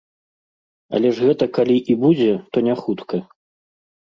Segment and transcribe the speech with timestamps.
[0.99, 3.17] Але ж гэта калі і будзе, то не хутка.